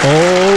[0.00, 0.54] Oh,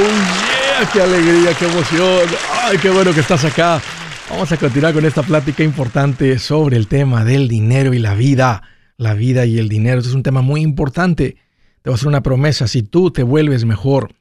[0.84, 2.30] yeah, qué alegría, qué emoción.
[2.64, 3.82] Ay, qué bueno que estás acá.
[4.30, 8.62] Vamos a continuar con esta plática importante sobre el tema del dinero y la vida.
[8.98, 9.98] La vida y el dinero.
[9.98, 11.38] Este es un tema muy importante.
[11.82, 12.68] Te voy a hacer una promesa.
[12.68, 14.14] Si tú te vuelves mejor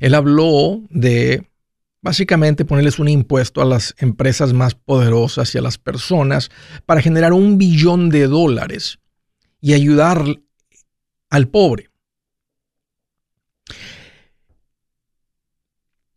[0.00, 1.46] Él habló de
[2.00, 6.50] básicamente ponerles un impuesto a las empresas más poderosas y a las personas
[6.84, 8.98] para generar un billón de dólares
[9.60, 10.24] y ayudar
[11.30, 11.90] al pobre.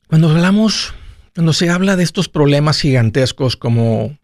[0.07, 0.93] Cuando hablamos,
[1.33, 4.17] cuando se habla de estos problemas gigantescos como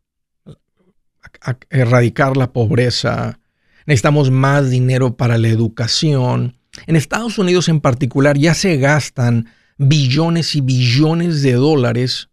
[1.70, 3.40] erradicar la pobreza,
[3.86, 10.56] necesitamos más dinero para la educación, en Estados Unidos en particular ya se gastan billones
[10.56, 12.30] y billones de dólares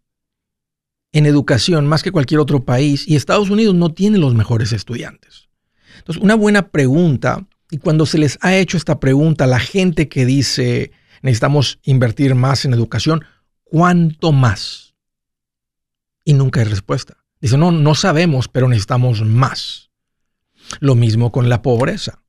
[1.11, 5.49] en educación más que cualquier otro país y Estados Unidos no tiene los mejores estudiantes.
[5.97, 10.07] Entonces, una buena pregunta, y cuando se les ha hecho esta pregunta a la gente
[10.07, 10.91] que dice
[11.21, 13.25] necesitamos invertir más en educación,
[13.63, 14.95] ¿cuánto más?
[16.23, 17.17] Y nunca hay respuesta.
[17.41, 19.89] Dice, no, no sabemos, pero necesitamos más.
[20.79, 22.21] Lo mismo con la pobreza.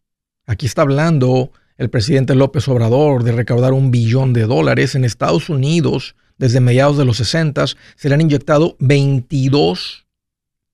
[0.46, 5.48] Aquí está hablando el presidente López Obrador de recaudar un billón de dólares en Estados
[5.48, 7.64] Unidos desde mediados de los 60
[7.96, 10.06] se le han inyectado 22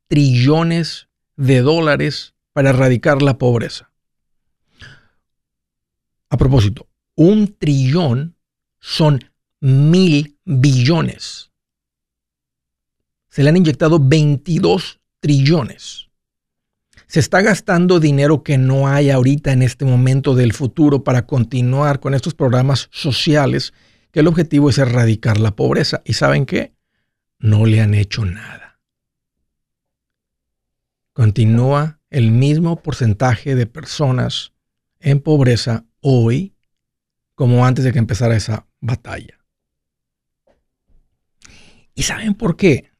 [0.09, 1.06] trillones
[1.37, 3.93] de dólares para erradicar la pobreza.
[6.28, 8.34] A propósito, un trillón
[8.81, 9.31] son
[9.61, 11.53] mil billones.
[13.28, 16.06] Se le han inyectado 22 trillones
[17.06, 22.00] se está gastando dinero que no hay ahorita en este momento del futuro para continuar
[22.00, 23.72] con estos programas sociales
[24.11, 26.03] que el objetivo es erradicar la pobreza.
[26.05, 26.75] ¿Y saben qué?
[27.39, 28.81] No le han hecho nada.
[31.12, 34.53] Continúa el mismo porcentaje de personas
[35.00, 36.55] en pobreza hoy
[37.34, 39.38] como antes de que empezara esa batalla.
[41.94, 42.91] ¿Y saben por qué?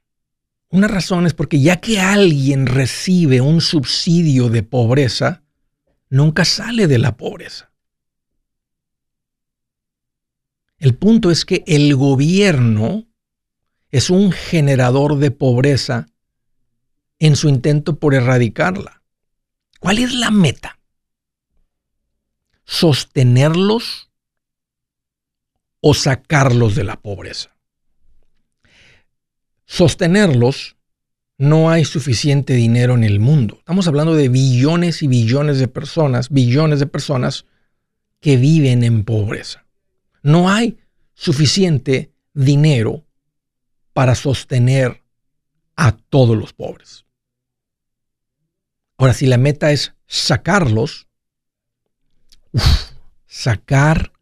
[0.77, 5.43] Una razón es porque ya que alguien recibe un subsidio de pobreza,
[6.11, 7.73] nunca sale de la pobreza.
[10.77, 13.07] El punto es que el gobierno
[13.91, 16.09] es un generador de pobreza
[17.21, 19.03] en su intento por erradicarla.
[19.81, 20.79] ¿Cuál es la meta?
[22.67, 24.11] ¿Sostenerlos
[25.81, 27.56] o sacarlos de la pobreza?
[29.67, 30.77] Sostenerlos,
[31.39, 33.57] no hay suficiente dinero en el mundo.
[33.59, 37.45] Estamos hablando de billones y billones de personas, billones de personas
[38.21, 39.67] que viven en pobreza.
[40.23, 40.79] No hay
[41.15, 43.05] suficiente dinero
[43.93, 45.03] para sostener
[45.77, 47.05] a todos los pobres.
[48.97, 51.07] Ahora, si la meta es sacarlos,
[53.27, 54.13] sacar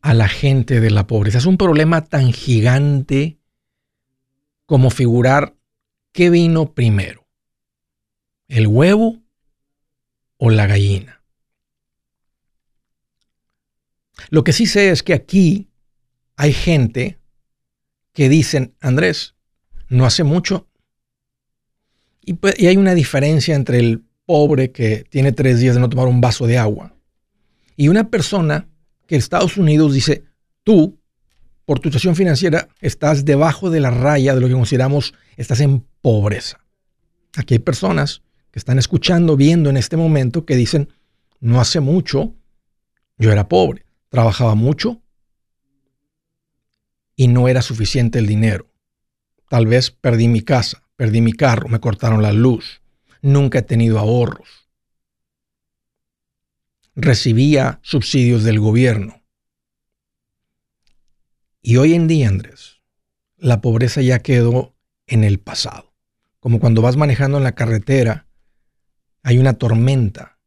[0.00, 3.37] a la gente de la pobreza es un problema tan gigante
[4.68, 5.56] como figurar
[6.12, 7.26] qué vino primero,
[8.48, 9.22] el huevo
[10.36, 11.24] o la gallina.
[14.28, 15.70] Lo que sí sé es que aquí
[16.36, 17.18] hay gente
[18.12, 19.36] que dicen, Andrés,
[19.88, 20.68] no hace mucho.
[22.20, 25.88] Y, pues, y, hay una diferencia entre el pobre que tiene tres días de no
[25.88, 26.94] tomar un vaso de agua
[27.74, 28.68] y una persona
[29.06, 30.24] que en Estados Unidos dice,
[30.62, 30.97] tú
[31.68, 35.84] por tu situación financiera estás debajo de la raya de lo que consideramos estás en
[36.00, 36.64] pobreza.
[37.36, 40.88] Aquí hay personas que están escuchando, viendo en este momento que dicen,
[41.40, 42.34] no hace mucho
[43.18, 45.02] yo era pobre, trabajaba mucho
[47.14, 48.72] y no era suficiente el dinero.
[49.50, 52.80] Tal vez perdí mi casa, perdí mi carro, me cortaron la luz,
[53.20, 54.70] nunca he tenido ahorros.
[56.94, 59.17] Recibía subsidios del gobierno.
[61.68, 62.80] Y hoy en día, Andrés,
[63.36, 64.74] la pobreza ya quedó
[65.06, 65.92] en el pasado.
[66.40, 68.26] Como cuando vas manejando en la carretera,
[69.22, 70.38] hay una tormenta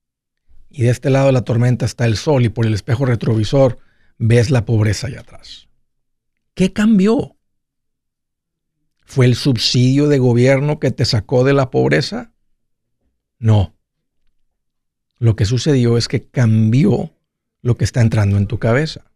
[0.68, 3.78] y de este lado de la tormenta está el sol y por el espejo retrovisor
[4.18, 5.68] ves la pobreza allá atrás.
[6.56, 7.38] ¿Qué cambió?
[9.06, 12.34] ¿Fue el subsidio de gobierno que te sacó de la pobreza?
[13.38, 13.76] No.
[15.20, 17.14] Lo que sucedió es que cambió
[17.62, 19.11] lo que está entrando en tu cabeza.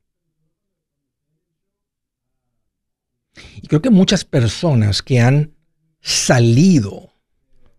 [3.61, 5.55] Y creo que muchas personas que han
[6.01, 7.13] salido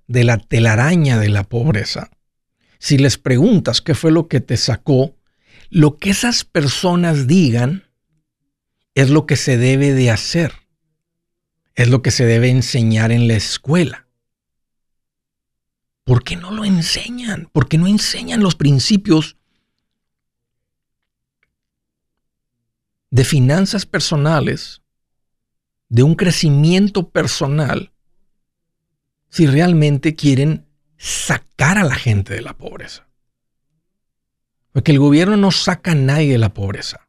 [0.07, 2.11] de la telaraña de la pobreza,
[2.79, 5.17] si les preguntas qué fue lo que te sacó,
[5.71, 7.85] lo que esas personas digan
[8.95, 10.53] es lo que se debe de hacer,
[11.75, 14.07] es lo que se debe enseñar en la escuela.
[16.05, 17.49] ¿Por qué no lo enseñan?
[17.53, 19.37] ¿Por qué no enseñan los principios
[23.11, 24.83] de finanzas personales,
[25.89, 27.93] de un crecimiento personal,
[29.29, 30.67] si realmente quieren
[30.97, 33.07] sacar a la gente de la pobreza.
[34.73, 37.09] Porque el gobierno no saca a nadie de la pobreza.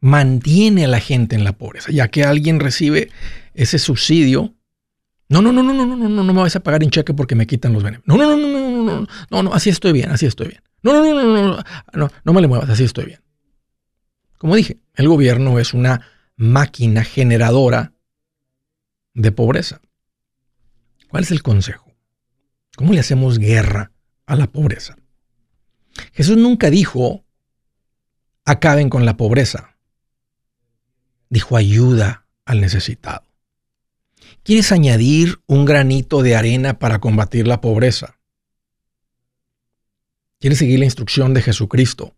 [0.00, 3.10] Mantiene a la gente en la pobreza, ya que alguien recibe
[3.54, 4.54] ese subsidio.
[5.28, 7.14] No, no, no, no, no, no, no, no, no me vas a pagar en cheque
[7.14, 8.08] porque me quitan los beneficios.
[8.08, 10.62] No, no, no, no, no, no, no, no, no, así estoy bien, así estoy bien.
[10.82, 11.64] No, no, no, no, no,
[11.94, 13.21] no, no, me le muevas, así estoy bien.
[14.42, 16.04] Como dije, el gobierno es una
[16.34, 17.92] máquina generadora
[19.14, 19.80] de pobreza.
[21.08, 21.94] ¿Cuál es el consejo?
[22.74, 23.92] ¿Cómo le hacemos guerra
[24.26, 24.96] a la pobreza?
[26.12, 27.24] Jesús nunca dijo,
[28.44, 29.76] acaben con la pobreza.
[31.30, 33.24] Dijo, ayuda al necesitado.
[34.42, 38.18] ¿Quieres añadir un granito de arena para combatir la pobreza?
[40.40, 42.16] ¿Quieres seguir la instrucción de Jesucristo?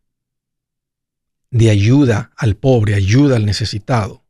[1.54, 4.24] De ayuda al pobre, ayuda al necesitado.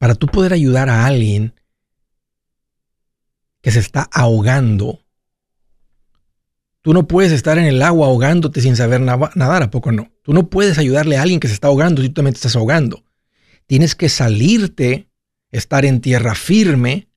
[0.00, 1.52] para tú poder ayudar a alguien
[3.60, 5.04] que se está ahogando,
[6.80, 10.10] tú no puedes estar en el agua ahogándote sin saber nadar, ¿a poco no?
[10.22, 12.56] Tú no puedes ayudarle a alguien que se está ahogando si tú también te estás
[12.56, 13.04] ahogando.
[13.66, 15.10] Tienes que salirte,
[15.52, 17.09] estar en tierra firme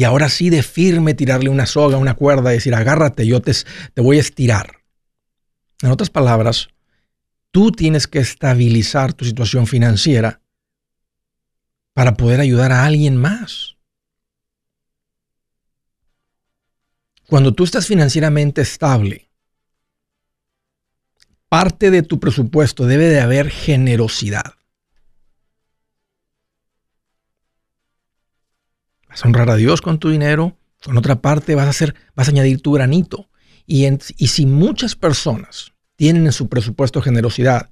[0.00, 3.52] y ahora sí de firme tirarle una soga, una cuerda, decir, agárrate, yo te,
[3.92, 4.78] te voy a estirar.
[5.82, 6.68] En otras palabras,
[7.50, 10.40] tú tienes que estabilizar tu situación financiera
[11.92, 13.76] para poder ayudar a alguien más.
[17.26, 19.30] Cuando tú estás financieramente estable,
[21.50, 24.54] parte de tu presupuesto debe de haber generosidad.
[29.10, 32.28] Vas a honrar a Dios con tu dinero, con otra parte vas a hacer, vas
[32.28, 33.28] a añadir tu granito.
[33.66, 33.86] Y,
[34.16, 37.70] y si muchas personas tienen en su presupuesto generosidad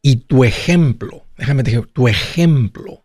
[0.00, 3.04] y tu ejemplo, déjame decir, tu ejemplo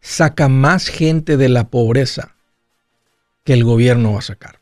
[0.00, 2.34] saca más gente de la pobreza
[3.44, 4.60] que el gobierno va a sacar.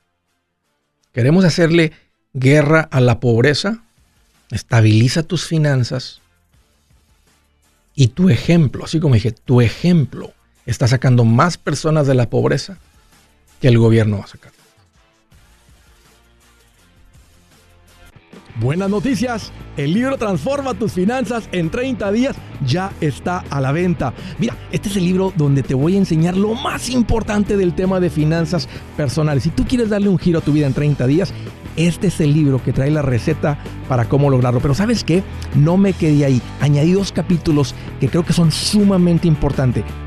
[1.12, 1.93] Queremos hacerle
[2.34, 3.84] guerra a la pobreza.
[4.50, 6.20] Estabiliza tus finanzas.
[7.94, 10.34] Y tu ejemplo, así como dije, tu ejemplo
[10.67, 12.79] está sacando más personas de la pobreza
[13.61, 14.53] que el gobierno va a sacar.
[18.58, 24.15] Buenas noticias, el libro Transforma tus finanzas en 30 días ya está a la venta.
[24.39, 28.01] Mira, este es el libro donde te voy a enseñar lo más importante del tema
[28.01, 29.43] de finanzas personales.
[29.43, 31.35] Si tú quieres darle un giro a tu vida en 30 días,
[31.77, 33.58] este es el libro que trae la receta
[33.91, 34.61] para cómo lograrlo.
[34.61, 35.23] Pero sabes qué,
[35.55, 36.41] no me quedé ahí.
[36.63, 39.85] Añadí dos capítulos que creo que son sumamente importantes.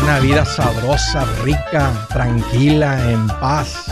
[0.00, 3.86] Una vida sabrosa, rica, tranquila, en paz.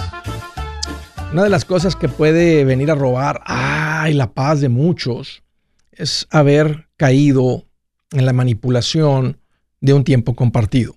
[1.33, 5.43] Una de las cosas que puede venir a robar, ay, la paz de muchos,
[5.91, 7.65] es haber caído
[8.13, 9.41] en la manipulación
[9.81, 10.95] de un tiempo compartido.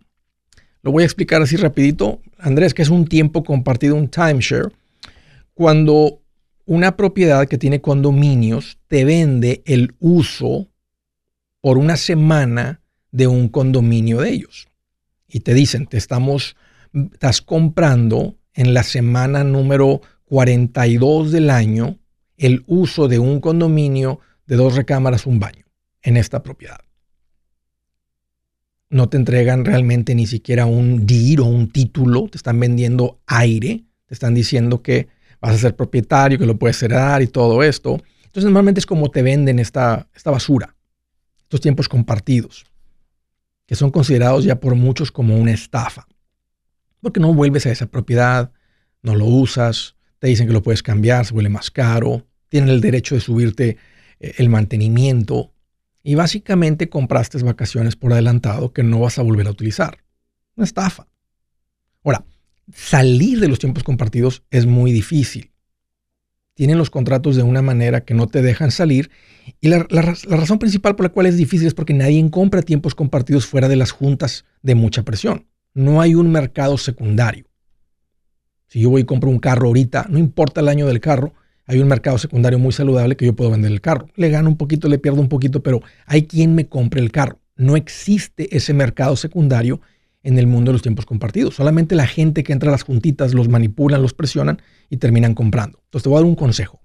[0.84, 4.70] Lo voy a explicar así rapidito, Andrés, que es un tiempo compartido, un timeshare,
[5.56, 6.22] cuando
[6.66, 10.68] una propiedad que tiene condominios te vende el uso
[11.62, 12.79] por una semana
[13.12, 14.68] de un condominio de ellos.
[15.28, 16.56] Y te dicen, te estamos,
[16.94, 22.00] estás comprando en la semana número 42 del año
[22.38, 25.66] el uso de un condominio de dos recámaras, un baño
[26.02, 26.80] en esta propiedad.
[28.90, 33.84] No te entregan realmente ni siquiera un DIR o un título, te están vendiendo aire,
[34.08, 35.08] te están diciendo que
[35.40, 38.02] vas a ser propietario, que lo puedes heredar y todo esto.
[38.26, 40.76] Entonces normalmente es como te venden esta, esta basura,
[41.44, 42.69] estos tiempos compartidos
[43.70, 46.08] que son considerados ya por muchos como una estafa.
[47.02, 48.52] Porque no vuelves a esa propiedad,
[49.04, 52.82] no lo usas, te dicen que lo puedes cambiar, se vuelve más caro, tienen el
[52.82, 53.78] derecho de subirte
[54.20, 55.54] eh, el mantenimiento
[56.02, 60.00] y básicamente compraste vacaciones por adelantado que no vas a volver a utilizar.
[60.56, 61.06] Una estafa.
[62.04, 62.26] Ahora,
[62.74, 65.49] salir de los tiempos compartidos es muy difícil
[66.60, 69.12] tienen los contratos de una manera que no te dejan salir.
[69.62, 73.46] Y la, razón principal por la cual es difícil es porque nadie compra tiempos compartidos
[73.46, 75.48] fuera de las juntas de mucha presión.
[75.74, 77.46] No hay un mercado secundario.
[78.68, 81.34] Si yo voy y compro un carro ahorita, no importa el año del carro,
[81.66, 84.10] hay un mercado secundario muy saludable que yo puedo vender el carro.
[84.16, 87.40] Le gano un poquito, le pierdo un poquito, pero hay quien me compre el carro.
[87.56, 89.80] No existe ese mercado secundario
[90.24, 91.56] en el mundo de los tiempos compartidos.
[91.56, 95.80] Solamente la gente que entra a las juntitas los manipulan, los presionan y terminan comprando.
[95.86, 96.82] Entonces te voy a dar un consejo.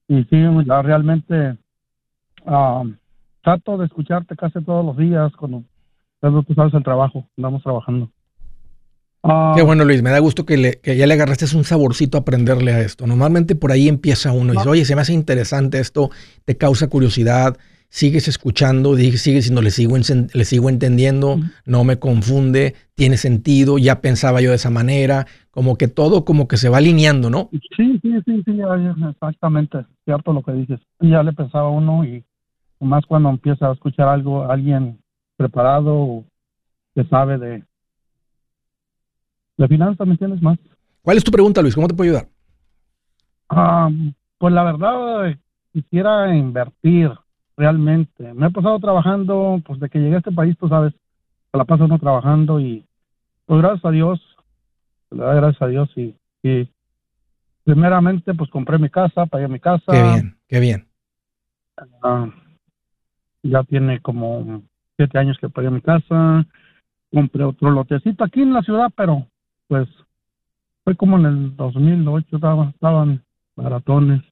[0.08, 0.36] Y sí,
[0.82, 1.56] realmente
[2.46, 2.84] ah,
[3.42, 5.64] trato de escucharte casi todos los días cuando
[6.20, 8.10] tú sabes el trabajo, andamos trabajando.
[9.22, 12.16] Ah, Qué bueno, Luis, me da gusto que, le, que ya le agarraste un saborcito
[12.16, 13.06] a aprenderle a esto.
[13.06, 16.10] Normalmente por ahí empieza uno y dice, oye, se me hace interesante esto,
[16.44, 17.56] te causa curiosidad,
[17.88, 24.00] sigues escuchando, sigues diciendo, le sigo, le sigo entendiendo, no me confunde, tiene sentido, ya
[24.00, 27.49] pensaba yo de esa manera, como que todo como que se va alineando, ¿no?
[27.52, 28.61] Sí, sí, sí, sí,
[29.11, 30.81] exactamente, cierto lo que dices.
[31.00, 32.25] Ya le pensaba uno y
[32.81, 34.99] más cuando empieza a escuchar algo, alguien
[35.37, 36.25] preparado
[36.95, 37.62] que sabe de,
[39.57, 40.59] de finanzas, ¿me entiendes más?
[41.02, 41.75] ¿Cuál es tu pregunta, Luis?
[41.75, 42.28] ¿Cómo te puedo ayudar?
[43.49, 43.88] Ah,
[44.38, 45.37] pues la verdad,
[45.73, 47.12] quisiera invertir
[47.56, 48.34] realmente.
[48.34, 50.92] Me he pasado trabajando, pues de que llegué a este país, tú sabes,
[51.50, 52.84] se la paso uno trabajando y
[53.46, 54.20] pues gracias a Dios,
[55.10, 56.68] le da gracias a Dios y, y
[57.64, 59.84] primeramente pues compré mi casa, pagué mi casa.
[59.90, 60.86] Qué bien, qué bien.
[62.02, 62.28] Ah,
[63.42, 64.62] ya tiene como
[64.96, 66.44] siete años que pagué mi casa,
[67.12, 69.26] compré otro lotecito aquí en la ciudad, pero
[69.68, 69.88] pues
[70.84, 73.25] fue como en el 2008, estaban, estaban
[73.56, 74.22] baratones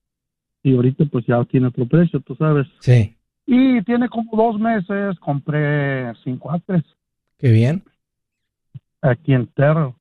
[0.65, 2.65] y ahorita pues ya tiene otro precio, tú sabes.
[2.79, 3.15] Sí.
[3.45, 6.83] Y tiene como dos meses, compré cinco acres.
[7.37, 7.83] Qué bien.
[8.99, 9.95] Aquí en Terro.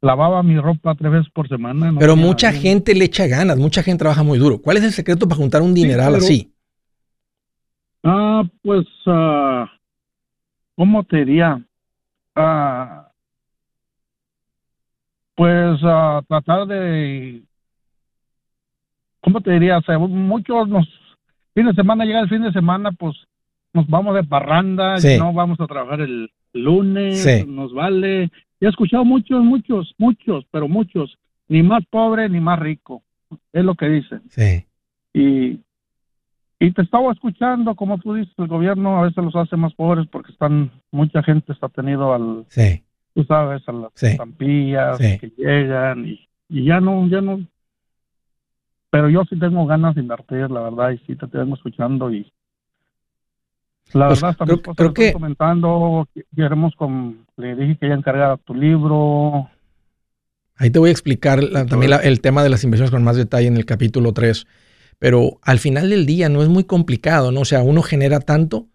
[0.00, 1.92] lavaba mi ropa tres veces por semana.
[1.98, 4.60] pero mucha gente le echa ganas, mucha gente trabaja muy duro.
[4.60, 6.52] ¿Cuál es el secreto para juntar un dineral así?
[8.04, 9.66] Ah, pues, uh,
[10.76, 11.60] ¿cómo te diría?
[12.34, 13.10] Ah,
[15.34, 17.42] pues uh, tratar de,
[19.20, 19.78] ¿cómo te diría?
[19.78, 20.88] O sea, muchos nos,
[21.54, 23.16] fin de semana llega el fin de semana, pues
[23.72, 28.30] nos vamos de parranda, no vamos a trabajar el lunes, nos vale.
[28.60, 31.16] He escuchado muchos, muchos, muchos, pero muchos,
[31.48, 33.02] ni más pobre ni más rico,
[33.52, 34.22] es lo que dicen.
[34.30, 34.66] Sí.
[35.14, 35.60] Y
[36.60, 40.08] y te estaba escuchando, como tú dices, el gobierno a veces los hace más pobres
[40.10, 42.82] porque están, mucha gente está tenido al, sí.
[43.14, 47.46] tú sabes, a las estampillas que llegan y, y, ya no, ya no.
[48.90, 52.32] Pero yo sí tengo ganas de invertir, la verdad, y sí te tengo escuchando y
[53.92, 58.54] la pues verdad también creo, que comentando, queremos con, le dije que ya encargara tu
[58.54, 59.48] libro.
[60.56, 63.56] Ahí te voy a explicar también el tema de las inversiones con más detalle en
[63.56, 64.46] el capítulo 3
[64.98, 67.40] pero al final del día no es muy complicado, ¿no?
[67.40, 68.68] O sea, uno genera tanto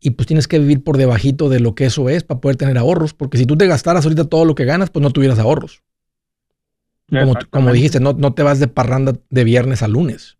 [0.00, 2.76] y pues tienes que vivir por debajito de lo que eso es para poder tener
[2.78, 5.82] ahorros, porque si tú te gastaras ahorita todo lo que ganas, pues no tuvieras ahorros.
[7.08, 10.38] Como, como dijiste, no, no te vas de parranda de viernes a lunes.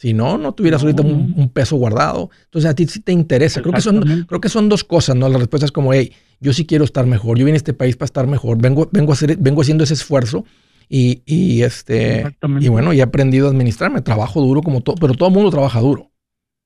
[0.00, 2.30] Si no, no tuvieras ahorita un, peso guardado.
[2.44, 3.60] Entonces a ti sí te interesa.
[3.60, 5.28] Creo que, son, creo que son dos cosas, ¿no?
[5.28, 6.10] La respuesta es como, hey,
[6.40, 7.36] yo sí quiero estar mejor.
[7.36, 8.56] Yo vine a este país para estar mejor.
[8.56, 10.46] Vengo, vengo, a hacer, vengo haciendo ese esfuerzo
[10.88, 14.00] y, y este, y bueno, y he aprendido a administrarme.
[14.00, 16.10] Trabajo duro como todo, pero todo el mundo trabaja duro.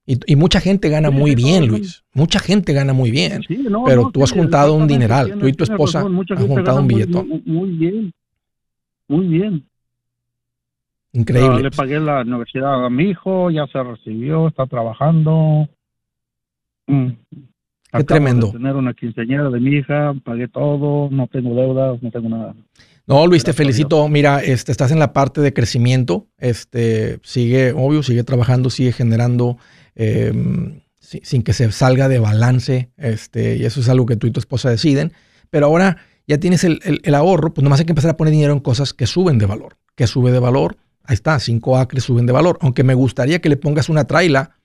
[0.07, 2.05] Y, y mucha gente gana muy bien, Luis.
[2.13, 3.41] Mucha gente gana muy bien.
[3.85, 5.37] pero tú has juntado un dineral.
[5.41, 7.43] Tú y tu esposa han juntado un billetón.
[7.45, 8.15] Muy, bien.
[9.09, 9.67] Muy bien.
[11.15, 11.63] Increíble.
[11.63, 15.69] le pagué la universidad a mi hijo, ya se recibió, está trabajando.
[16.87, 17.11] Mm.
[17.93, 18.51] Qué tremendo.
[18.51, 22.55] tener una quinceañera de mi hija, pagué todo, no tengo deudas, no tengo nada.
[23.07, 24.09] No, Luis, te felicito.
[24.09, 26.27] Mira, este, estás en la parte de crecimiento.
[26.39, 29.59] Este, sigue, obvio, sigue trabajando, sigue generando
[29.95, 32.91] em, sin que se salga de balance.
[32.97, 35.13] Este, y eso es algo que tú y tu esposa deciden.
[35.51, 36.81] Pero ahora ya tienes el,
[37.15, 39.77] ahorro, pues nomás hay que empezar a poner dinero en cosas que suben de valor.
[39.95, 40.77] Que sube de valor.
[41.05, 42.59] Ahí está, cinco acres suben de valor.
[42.61, 44.57] Aunque me gustaría que le pongas una traila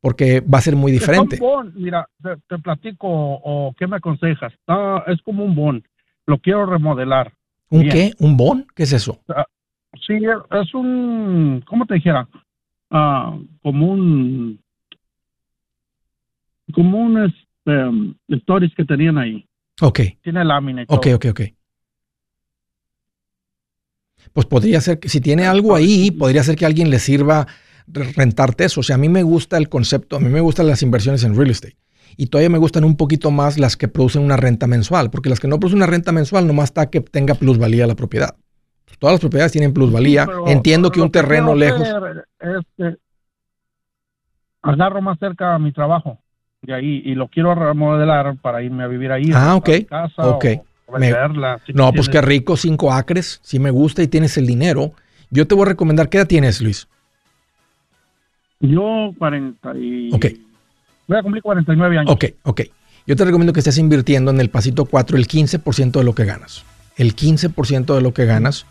[0.00, 1.36] porque va a ser muy diferente.
[1.36, 4.52] Es un bon, mira, te, platico o qué me aconsejas.
[5.06, 5.84] es como un bon.
[6.26, 7.32] Lo quiero remodelar
[7.70, 8.12] ¿Un qué?
[8.18, 8.66] ¿Un bon?
[8.74, 9.20] ¿Qué es eso?
[9.28, 9.46] Ah,
[10.06, 12.28] sí, es un, ¿cómo te dijera?
[12.90, 14.60] Ah, como un,
[16.74, 19.46] como un este, um, stories que tenían ahí.
[19.80, 20.00] Ok.
[20.22, 20.82] Tiene lámina.
[20.82, 21.40] Y ok, ok, ok.
[24.32, 27.46] Pues podría ser que si tiene algo ahí, podría ser que alguien le sirva
[27.88, 28.80] rentarte eso.
[28.80, 31.36] O sea, a mí me gusta el concepto, a mí me gustan las inversiones en
[31.36, 31.76] real estate.
[32.16, 35.40] Y todavía me gustan un poquito más las que producen una renta mensual, porque las
[35.40, 38.36] que no producen una renta mensual nomás está que tenga plusvalía la propiedad.
[38.98, 40.26] Todas las propiedades tienen plusvalía.
[40.46, 41.88] Entiendo que un terreno lejos.
[42.38, 42.98] Este,
[44.62, 46.18] agarro más cerca a mi trabajo
[46.62, 49.30] de ahí y lo quiero remodelar para irme a vivir ahí.
[49.34, 49.70] Ah, ok.
[49.88, 50.44] Casa ok.
[51.74, 53.40] No, pues qué rico, cinco acres.
[53.42, 54.92] Si me gusta y tienes el dinero.
[55.30, 56.88] Yo te voy a recomendar, ¿qué edad tienes, Luis?
[58.60, 60.12] Yo 40 y...
[60.12, 60.26] Ok.
[61.06, 62.12] Voy a cumplir 49 años.
[62.12, 62.60] Ok, ok.
[63.06, 66.24] Yo te recomiendo que estés invirtiendo en el pasito 4 el 15% de lo que
[66.24, 66.64] ganas.
[66.96, 68.66] El 15% de lo que ganas.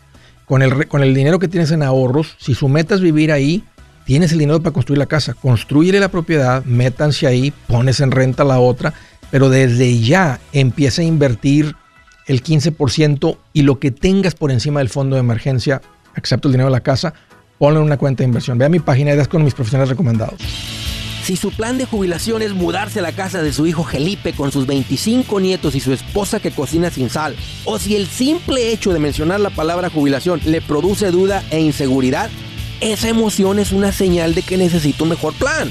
[0.46, 3.62] Con el, con el dinero que tienes en ahorros, si su meta es vivir ahí,
[4.04, 5.34] tienes el dinero para construir la casa.
[5.34, 8.94] Construye la propiedad, métanse ahí, pones en renta la otra,
[9.30, 11.76] pero desde ya empieza a invertir
[12.30, 15.82] el 15% y lo que tengas por encima del fondo de emergencia,
[16.14, 17.12] excepto el dinero de la casa,
[17.58, 18.56] ponlo en una cuenta de inversión.
[18.56, 20.40] Ve a mi página y das con mis profesionales recomendados.
[21.24, 24.52] Si su plan de jubilación es mudarse a la casa de su hijo Felipe con
[24.52, 28.92] sus 25 nietos y su esposa que cocina sin sal, o si el simple hecho
[28.92, 32.30] de mencionar la palabra jubilación le produce duda e inseguridad,
[32.80, 35.70] esa emoción es una señal de que necesita un mejor plan.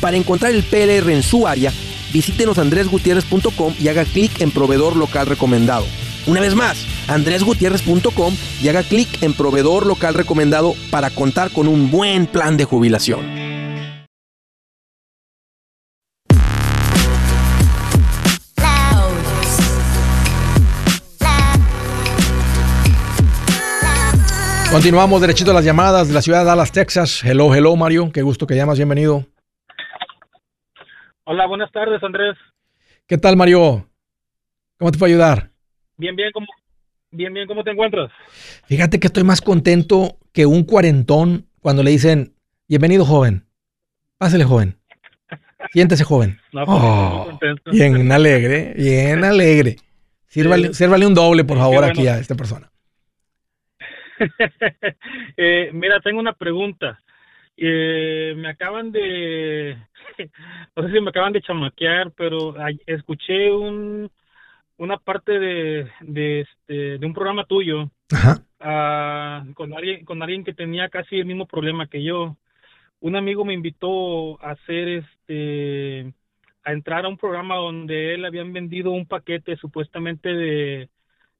[0.00, 1.72] Para encontrar el PLR en su área,
[2.12, 5.84] visítenos andresgutierrez.com y haga clic en proveedor local recomendado.
[6.26, 11.90] Una vez más, andresgutierrez.com y haga clic en proveedor local recomendado para contar con un
[11.90, 13.48] buen plan de jubilación.
[24.70, 27.22] Continuamos derechito a las llamadas de la ciudad de Dallas, Texas.
[27.24, 28.12] Hello, hello, Mario.
[28.12, 28.76] Qué gusto que llamas.
[28.76, 29.24] Bienvenido.
[31.30, 32.38] Hola, buenas tardes, Andrés.
[33.06, 33.86] ¿Qué tal, Mario?
[34.78, 35.50] ¿Cómo te puedo ayudar?
[35.98, 36.46] Bien, bien, ¿cómo,
[37.10, 38.10] bien, bien, ¿cómo te encuentras?
[38.64, 42.32] Fíjate que estoy más contento que un cuarentón cuando le dicen,
[42.66, 43.44] bienvenido, joven.
[44.16, 44.78] Pásele, joven.
[45.70, 46.40] Siéntese, joven.
[46.54, 47.38] No, pues, oh,
[47.72, 49.76] bien alegre, bien alegre.
[50.28, 52.70] Sírvale, un doble, por favor, aquí a esta persona.
[55.36, 56.98] eh, mira, tengo una pregunta.
[57.54, 59.76] Eh, me acaban de,
[60.76, 62.54] no sé si me acaban de chamaquear, pero
[62.86, 64.10] escuché un,
[64.76, 67.90] una parte de, de, este, de un programa tuyo
[68.60, 72.36] ah, con, alguien, con alguien que tenía casi el mismo problema que yo.
[73.00, 76.12] Un amigo me invitó a hacer este
[76.64, 80.88] a entrar a un programa donde él habían vendido un paquete supuestamente de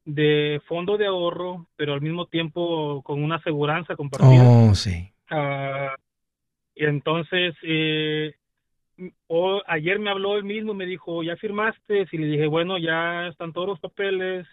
[0.09, 4.43] de fondo de ahorro, pero al mismo tiempo con una aseguranza compartida.
[4.43, 5.13] Oh, sí.
[5.31, 5.95] Ah,
[6.75, 8.35] y entonces, eh,
[9.27, 12.07] o, ayer me habló él mismo, me dijo, ¿ya firmaste?
[12.11, 14.47] Y le dije, bueno, ya están todos los papeles,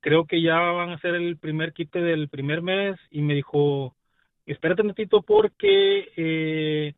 [0.00, 2.98] creo que ya van a hacer el primer quite del primer mes.
[3.10, 3.94] Y me dijo,
[4.46, 6.94] espérate un ratito porque eh,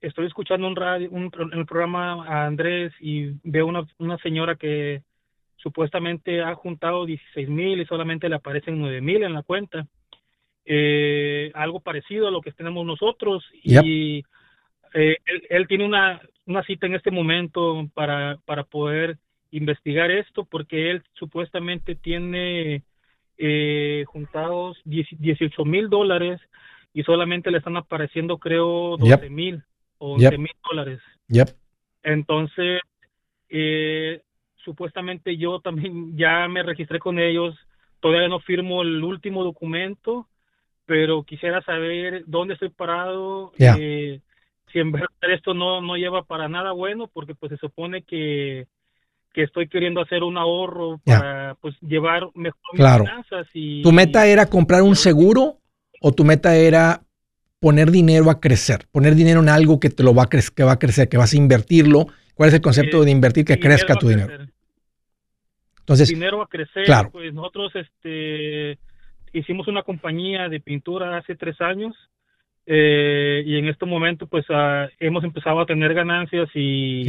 [0.00, 5.02] estoy escuchando un radio, un, el programa a Andrés y veo una, una señora que
[5.56, 9.86] supuestamente ha juntado 16 mil y solamente le aparecen 9 mil en la cuenta.
[10.64, 14.24] Eh, algo parecido a lo que tenemos nosotros y
[14.96, 15.16] eh,
[15.50, 19.18] él, tiene una, una cita en este momento para, para poder
[19.50, 22.82] investigar esto porque él supuestamente tiene
[23.36, 26.40] eh, juntados 18 mil dólares
[26.94, 29.62] y solamente le están apareciendo creo 12 mil
[29.98, 31.00] o 11 mil dólares.
[32.02, 32.80] Entonces,
[33.50, 34.22] eh,
[34.64, 37.54] supuestamente yo también ya me registré con ellos,
[38.00, 40.26] todavía no firmo el último documento,
[40.86, 44.20] pero quisiera saber dónde estoy parado, eh,
[44.76, 48.66] si en verdad esto no, no lleva para nada bueno, porque pues se supone que,
[49.32, 53.04] que estoy queriendo hacer un ahorro para pues llevar mejor claro.
[53.04, 53.46] finanzas.
[53.54, 55.60] Y, ¿Tu meta era comprar un seguro
[56.02, 57.00] o tu meta era
[57.58, 60.64] poner dinero a crecer, poner dinero en algo que te lo va a, crecer, que
[60.64, 62.08] va a crecer, que vas a invertirlo?
[62.34, 64.44] ¿Cuál es el concepto de invertir que crezca tu dinero?
[65.80, 67.10] Entonces, dinero a crecer, claro.
[67.12, 68.78] pues nosotros este,
[69.32, 71.96] hicimos una compañía de pintura hace tres años
[72.66, 77.04] eh, y en este momento pues ah, hemos empezado a tener ganancias y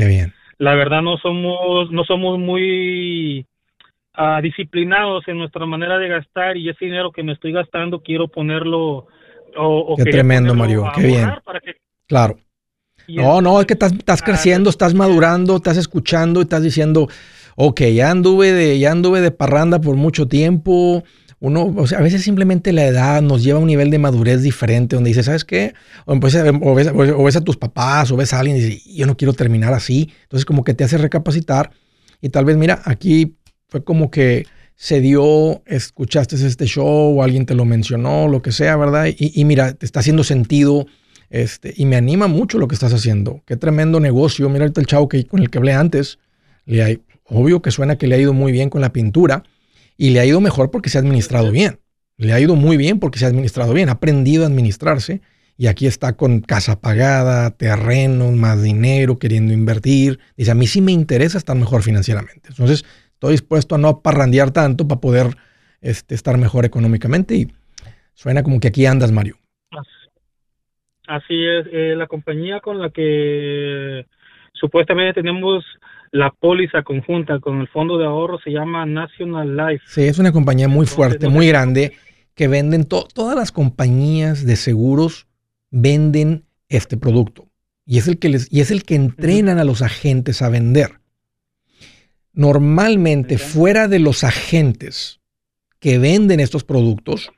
[0.57, 3.45] la verdad no somos no somos muy
[4.13, 8.27] ah, disciplinados en nuestra manera de gastar y ese dinero que me estoy gastando quiero
[8.27, 9.07] ponerlo
[9.55, 11.29] o, qué tremendo Mario qué bien.
[12.05, 12.37] claro.
[13.07, 17.07] No, no, es que estás, estás creciendo, estás madurando, estás escuchando, estás diciendo,
[17.55, 21.03] ok, ya anduve de, ya anduve de parranda por mucho tiempo.
[21.39, 24.41] Uno, o sea, a veces simplemente la edad nos lleva a un nivel de madurez
[24.41, 25.73] diferente, donde dices, ¿sabes qué?
[26.05, 29.15] O, ves, o, ves, a tus papás, o ves a alguien y dices, yo no
[29.15, 30.09] quiero terminar así.
[30.23, 31.71] Entonces, como que te hace recapacitar.
[32.21, 37.45] Y tal vez, mira, aquí fue como que se dio, escuchaste este show, o alguien
[37.45, 39.05] te lo mencionó, lo que sea, ¿verdad?
[39.05, 40.87] Y, y mira, te está haciendo sentido
[41.29, 43.41] este, y me anima mucho lo que estás haciendo.
[43.45, 44.49] Qué tremendo negocio.
[44.49, 46.19] Mira ahorita el chavo que, con el que hablé antes.
[46.65, 49.43] Le hay, obvio que suena que le ha ido muy bien con la pintura.
[49.97, 51.79] Y le ha ido mejor porque se ha administrado bien.
[52.17, 53.89] Le ha ido muy bien porque se ha administrado bien.
[53.89, 55.21] Ha aprendido a administrarse.
[55.57, 60.19] Y aquí está con casa pagada, terrenos, más dinero, queriendo invertir.
[60.35, 62.49] Dice, a mí sí me interesa estar mejor financieramente.
[62.49, 65.35] Entonces, estoy dispuesto a no parrandear tanto para poder
[65.81, 67.35] este, estar mejor económicamente.
[67.35, 67.47] Y
[68.13, 69.37] suena como que aquí andas, Mario.
[71.07, 74.05] Así es, eh, la compañía con la que
[74.53, 75.63] supuestamente tenemos
[76.11, 79.83] la póliza conjunta con el fondo de ahorro se llama National Life.
[79.87, 81.93] Sí, es una compañía muy fuerte, muy grande,
[82.35, 85.27] que venden todas las compañías de seguros
[85.69, 87.47] venden este producto
[87.85, 90.99] y es el que les y es el que entrenan a los agentes a vender.
[92.33, 95.21] Normalmente fuera de los agentes
[95.79, 97.31] que venden estos productos,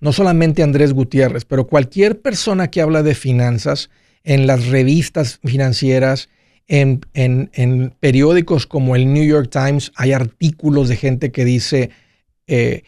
[0.00, 3.90] no solamente Andrés Gutiérrez, pero cualquier persona que habla de finanzas
[4.24, 6.30] en las revistas financieras,
[6.68, 11.90] en, periódicos como el New York Times, hay artículos de gente que dice,
[12.46, 12.82] eh,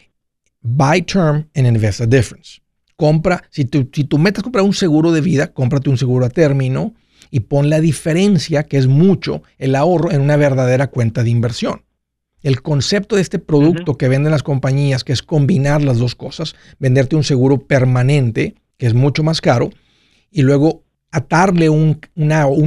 [0.61, 2.61] buy term and invest a difference.
[2.95, 6.25] Compra, si tú, si tú metes a comprar un seguro de vida, cómprate un seguro
[6.25, 6.93] a término
[7.31, 11.83] y pon la diferencia, que es mucho, el ahorro en una verdadera cuenta de inversión.
[12.43, 16.55] El concepto de este producto que venden las compañías, que es combinar las dos cosas,
[16.79, 19.69] venderte un seguro permanente, que es mucho más caro,
[20.31, 21.99] y luego atarle un,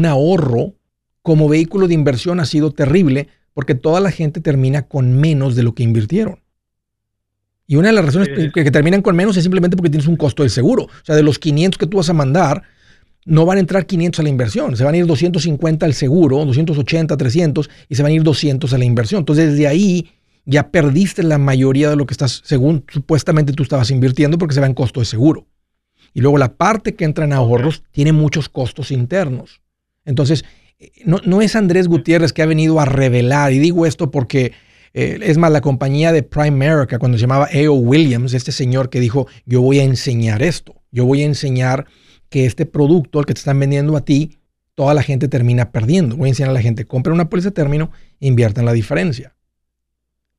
[0.04, 0.74] ahorro
[1.24, 5.62] como vehículo de inversión ha sido terrible porque toda la gente termina con menos de
[5.62, 6.40] lo que invirtieron.
[7.66, 10.16] Y una de las razones que, que terminan con menos es simplemente porque tienes un
[10.16, 10.82] costo del seguro.
[10.82, 12.64] O sea, de los 500 que tú vas a mandar,
[13.24, 16.44] no van a entrar 500 a la inversión, se van a ir 250 al seguro,
[16.44, 19.20] 280, 300 y se van a ir 200 a la inversión.
[19.20, 20.10] Entonces desde ahí
[20.44, 24.60] ya perdiste la mayoría de lo que estás, según supuestamente tú estabas invirtiendo porque se
[24.60, 25.46] va en costo de seguro.
[26.12, 29.62] Y luego la parte que entra en ahorros tiene muchos costos internos.
[30.04, 30.44] Entonces,
[31.04, 34.52] no, es Andrés Gutiérrez que ha venido a revelar, y digo esto porque
[34.92, 37.74] eh, es más, la compañía de Prime America, cuando se llamaba A.O.
[37.74, 41.86] Williams, este señor que dijo, yo voy a enseñar esto, yo voy a enseñar
[42.28, 44.38] que este producto, el que te están vendiendo a ti,
[44.74, 46.16] toda la gente termina perdiendo.
[46.16, 49.34] Voy a enseñar a la gente, compra una póliza de término invierta en la diferencia.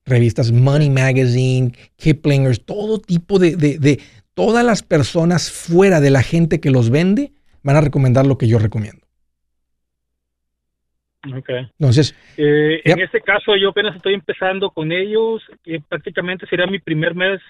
[0.05, 3.99] Revistas Money Magazine, Kiplingers, todo tipo de, de,
[4.33, 8.47] todas las personas fuera de la gente que los vende van a recomendar lo que
[8.47, 9.04] yo recomiendo.
[11.33, 11.49] Ok.
[11.79, 16.79] Entonces, eh, en este caso yo apenas estoy empezando con ellos y prácticamente sería mi
[16.79, 17.41] primer mes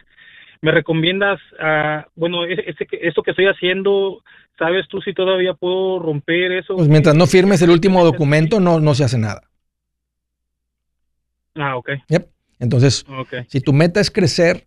[0.61, 4.23] me recomiendas, uh, bueno, ese, esto que estoy haciendo,
[4.57, 6.75] ¿sabes tú si todavía puedo romper eso?
[6.75, 9.43] Pues mientras no firmes el último documento, no, no se hace nada.
[11.55, 11.91] Ah, ok.
[12.59, 13.05] Entonces,
[13.47, 14.65] si tu meta es crecer,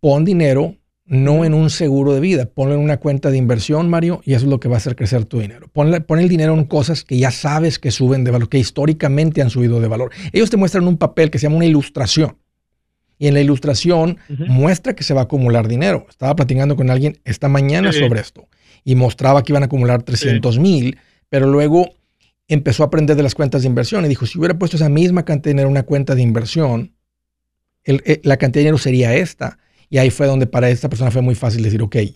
[0.00, 0.74] pon dinero
[1.06, 4.44] no en un seguro de vida, ponlo en una cuenta de inversión, Mario, y eso
[4.44, 5.68] es lo que va a hacer crecer tu dinero.
[5.72, 9.40] Pon, pon, el dinero en cosas que ya sabes que suben de valor, que históricamente
[9.40, 10.10] han subido de valor.
[10.32, 12.36] Ellos te muestran un papel que se llama una ilustración.
[13.18, 16.06] Y en la ilustración muestra que se va a acumular dinero.
[16.10, 18.46] Estaba platicando con alguien esta mañana sobre esto
[18.84, 21.88] y mostraba que iban a acumular 300 mil, pero luego
[22.46, 25.24] empezó a aprender de las cuentas de inversión y dijo, si hubiera puesto esa misma
[25.24, 26.94] cantidad de dinero en una cuenta de inversión,
[27.84, 29.58] eh, la cantidad de dinero sería esta.
[29.88, 32.12] Y ahí fue donde para esta persona fue muy fácil decir, ok, eh,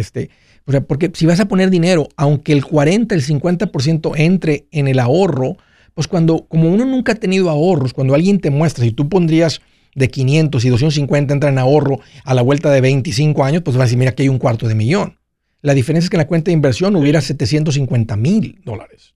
[0.00, 0.30] este,
[0.64, 4.88] o sea, porque si vas a poner dinero, aunque el 40, el 50% entre en
[4.88, 5.56] el ahorro,
[5.94, 9.60] pues cuando, como uno nunca ha tenido ahorros, cuando alguien te muestra, si tú pondrías
[9.94, 13.82] de 500 y 250 entran en ahorro a la vuelta de 25 años, pues va
[13.82, 15.18] a decir, mira, aquí hay un cuarto de millón.
[15.62, 19.14] La diferencia es que en la cuenta de inversión hubiera 750 mil dólares.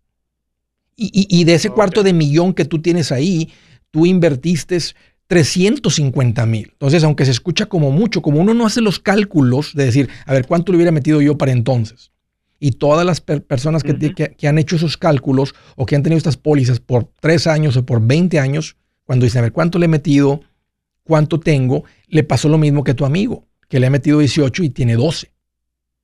[0.97, 3.51] Y, de ese cuarto de millón que tú tienes ahí,
[3.91, 4.79] tú invertiste
[5.27, 6.71] 350 mil.
[6.73, 10.33] Entonces, aunque se escucha como mucho, como uno no hace los cálculos de decir, a
[10.33, 12.13] ver, ¿cuánto le hubiera metido yo para entonces?
[12.61, 16.37] Y todas las personas que, que, han hecho esos cálculos o que han tenido estas
[16.37, 19.89] pólizas por 3 años o por 20 años, cuando dicen, a ver, ¿cuánto le he
[19.89, 20.41] metido?
[21.05, 24.71] cuánto tengo, le pasó lo mismo que tu amigo, que le ha metido 18 y
[24.71, 25.31] tiene 12.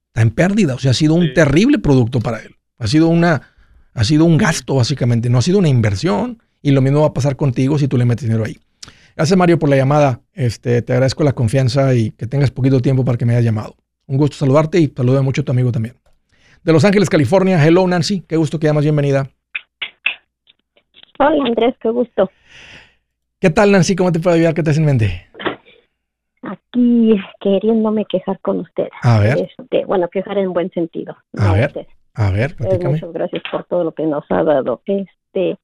[0.08, 2.56] Está en pérdida, o sea, ha sido un terrible producto para él.
[2.78, 3.42] Ha sido, una,
[3.92, 6.42] ha sido un gasto, básicamente, no ha sido una inversión.
[6.62, 8.58] Y lo mismo va a pasar contigo si tú le metes dinero ahí.
[9.20, 10.22] Gracias, Mario, por la llamada.
[10.32, 13.74] Este, te agradezco la confianza y que tengas poquito tiempo para que me hayas llamado.
[14.06, 15.94] Un gusto saludarte y saluda mucho a tu amigo también.
[16.64, 17.62] de Los Ángeles, California.
[17.62, 18.22] Hello, Nancy.
[18.26, 18.82] Qué gusto que llamas.
[18.82, 19.28] Bienvenida.
[21.18, 21.74] Hola, Andrés.
[21.82, 22.30] Qué gusto.
[23.38, 23.94] ¿Qué tal, Nancy?
[23.94, 24.54] ¿Cómo te puedo ayudar?
[24.54, 25.28] ¿Qué te hace en mente?
[26.40, 28.88] Aquí queriéndome quejar con usted.
[29.02, 29.50] A ver.
[29.50, 31.14] Este, bueno, quejar en buen sentido.
[31.36, 31.86] A ver.
[32.14, 32.94] A ver, platícame.
[32.94, 34.80] muchas gracias por todo lo que nos ha dado.
[34.86, 35.58] Este,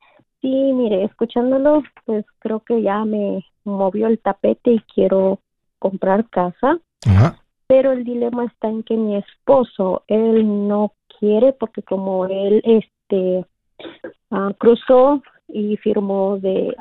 [0.47, 5.41] sí, mire, escuchándolo, pues creo que ya me movió el tapete y quiero
[5.81, 6.79] comprar casa.
[7.05, 7.43] Ajá.
[7.67, 13.45] Pero el dilema está en que mi esposo, él no quiere porque como él este
[14.31, 16.77] uh, cruzó y firmó de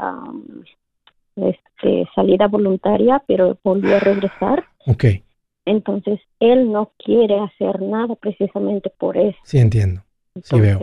[1.36, 4.66] este salida voluntaria, pero volvió a regresar.
[4.86, 5.24] Okay.
[5.66, 9.38] Entonces, él no quiere hacer nada precisamente por eso.
[9.44, 10.04] Sí, entiendo.
[10.44, 10.80] Sí veo.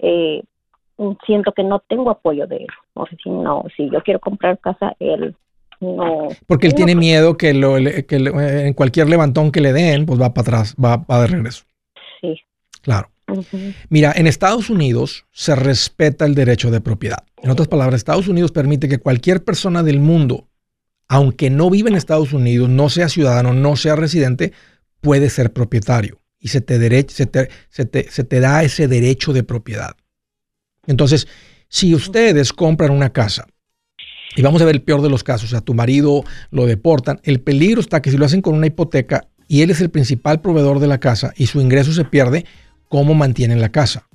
[0.00, 0.42] Eh,
[1.26, 2.66] siento que no tengo apoyo de él.
[2.94, 5.34] O sea, si no, si yo quiero comprar casa, él
[5.80, 6.28] no.
[6.46, 10.34] Porque él tiene miedo que, lo, que en cualquier levantón que le den, pues va
[10.34, 11.64] para atrás, va, va de regreso.
[12.20, 12.38] Sí.
[12.82, 13.08] Claro.
[13.88, 17.22] Mira, en Estados Unidos se respeta el derecho de propiedad.
[17.42, 20.48] En otras palabras, Estados Unidos permite que cualquier persona del mundo
[21.10, 24.52] aunque no vive en Estados Unidos, no sea ciudadano, no sea residente,
[25.00, 27.04] puede ser propietario y se te,
[27.68, 29.96] se te, da ese derecho de propiedad.
[30.86, 31.28] Entonces,
[31.68, 33.46] si ustedes compran una casa,
[34.36, 37.40] y vamos a ver el peor de los casos, a tu marido lo deportan, el
[37.40, 40.78] peligro está que si lo hacen con una hipoteca y él es el principal proveedor
[40.78, 42.46] de la casa y su ingreso se pierde,
[42.88, 44.06] ¿cómo mantienen la casa?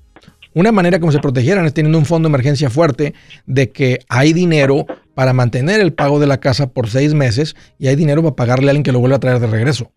[0.53, 3.13] Una manera como se protegieran es teniendo un fondo de emergencia fuerte
[3.45, 7.87] de que hay dinero para mantener el pago de la casa por seis meses y
[7.87, 9.91] hay dinero para pagarle a alguien que lo vuelva a traer de regreso.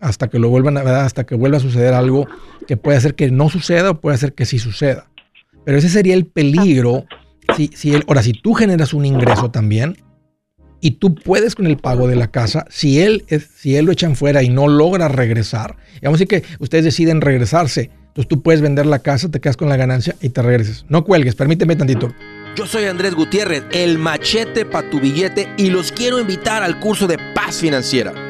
[0.00, 2.26] Hasta que lo vuelvan a, hasta que vuelva a suceder algo
[2.66, 5.10] que puede hacer que no suceda o puede hacer que sí suceda.
[5.64, 7.06] Pero ese sería el peligro.
[7.56, 9.96] Si, si ahora, si tú generas un ingreso también
[10.80, 13.24] y tú puedes con el pago de la casa, si él,
[13.56, 17.20] si él lo echan fuera y no logra regresar, vamos a decir que ustedes deciden
[17.20, 20.84] regresarse, entonces tú puedes vender la casa, te quedas con la ganancia y te regreses.
[20.88, 22.12] No cuelgues, permíteme tantito.
[22.56, 27.06] Yo soy Andrés Gutiérrez, el machete para tu billete y los quiero invitar al curso
[27.06, 28.29] de paz financiera.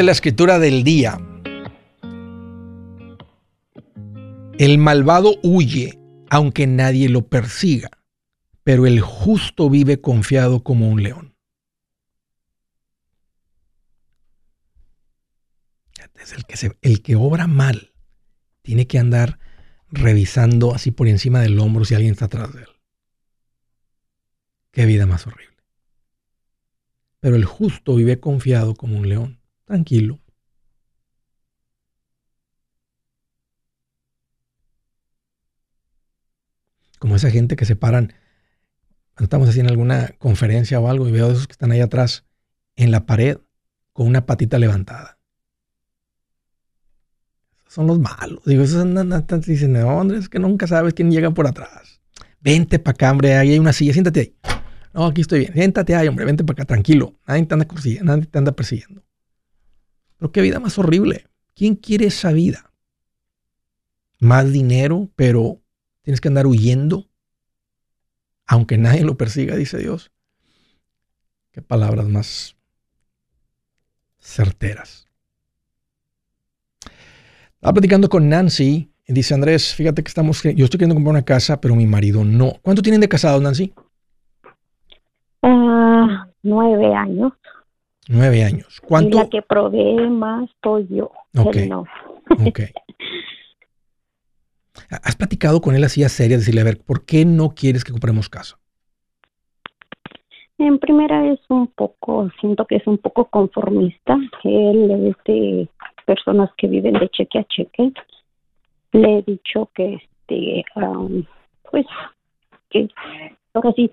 [0.00, 1.18] La escritura del día,
[4.58, 5.98] el malvado huye
[6.30, 7.90] aunque nadie lo persiga,
[8.62, 11.34] pero el justo vive confiado como un león.
[16.22, 17.92] Es el que, el que obra mal
[18.62, 19.40] tiene que andar
[19.90, 22.70] revisando así por encima del hombro si alguien está atrás de él.
[24.70, 25.56] Qué vida más horrible.
[27.18, 29.37] Pero el justo vive confiado como un león
[29.68, 30.18] tranquilo.
[36.98, 38.14] Como esa gente que se paran,
[39.14, 42.24] cuando estamos haciendo alguna conferencia o algo y veo a esos que están ahí atrás
[42.76, 43.38] en la pared
[43.92, 45.18] con una patita levantada.
[47.68, 48.42] son los malos.
[48.46, 52.00] Digo, esos andan, dicen, no, es que nunca sabes quién llega por atrás.
[52.40, 54.34] Vente para acá, hombre, ahí hay una silla, siéntate ahí.
[54.94, 55.52] No, aquí estoy bien.
[55.52, 57.20] Siéntate ahí, hombre, vente para acá, tranquilo.
[57.26, 57.68] Nadie te anda,
[58.02, 59.02] nadie te anda persiguiendo.
[60.18, 61.26] Pero qué vida más horrible.
[61.54, 62.72] ¿Quién quiere esa vida?
[64.20, 65.60] Más dinero, pero
[66.02, 67.08] tienes que andar huyendo,
[68.46, 70.10] aunque nadie lo persiga, dice Dios.
[71.52, 72.56] Qué palabras más
[74.18, 75.08] certeras.
[77.54, 81.24] Estaba platicando con Nancy y dice, Andrés, fíjate que estamos, yo estoy queriendo comprar una
[81.24, 82.52] casa, pero mi marido no.
[82.62, 83.72] ¿Cuánto tienen de casados, Nancy?
[85.42, 87.32] Ah, nueve años.
[88.08, 88.80] Nueve años.
[88.80, 89.16] ¿Cuánto?
[89.16, 91.12] Y la que provee más soy yo.
[91.36, 91.56] Ok.
[92.46, 92.60] ok.
[94.90, 96.38] ¿Has platicado con él así a serio?
[96.38, 98.58] Decirle, a ver, ¿por qué no quieres que compremos casa?
[100.56, 104.16] En primera es un poco, siento que es un poco conformista.
[104.42, 105.68] Él es de
[106.06, 107.92] personas que viven de cheque a cheque.
[108.92, 110.64] Le he dicho que, este,
[111.70, 111.86] pues,
[112.70, 112.88] que
[113.54, 113.90] ahora sí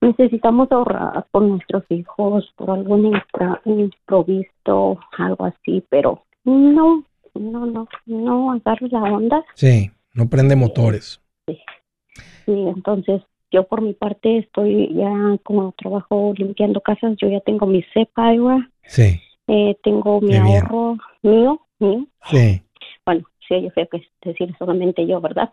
[0.00, 3.12] necesitamos ahorrar por nuestros hijos, por algún
[3.64, 9.44] improviso, algo así, pero no, no, no, no agarro la onda.
[9.54, 11.20] Sí, no prende motores.
[11.46, 11.58] Sí,
[12.46, 17.66] sí entonces yo por mi parte estoy ya como trabajo limpiando casas, yo ya tengo
[17.66, 18.32] mi cepa,
[18.84, 19.20] Sí.
[19.46, 22.06] Eh, tengo mi ahorro mío, mío.
[22.26, 22.62] Sí.
[23.04, 25.52] Bueno, sí, yo sé que decir solamente yo, ¿verdad?